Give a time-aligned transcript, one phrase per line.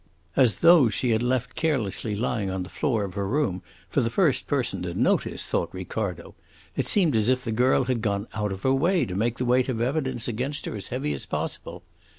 [0.35, 4.09] As those she had left carelessly lying on the floor of her room for the
[4.09, 6.33] first person to notice, thought Ricardo!
[6.75, 9.45] It seemed as if the girl had gone out of her way to make the
[9.45, 11.83] weight of evidence against her as heavy as possible.